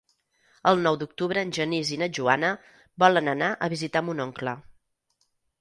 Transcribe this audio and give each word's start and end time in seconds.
El 0.71 0.79
nou 0.85 0.95
d'octubre 1.01 1.43
en 1.47 1.51
Genís 1.57 1.91
i 1.95 1.99
na 2.03 2.09
Joana 2.19 2.51
volen 3.05 3.33
anar 3.37 3.53
a 3.69 3.73
visitar 3.75 4.07
mon 4.09 4.29
oncle. 4.29 4.57